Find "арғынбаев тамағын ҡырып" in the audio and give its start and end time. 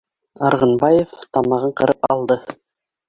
0.47-2.09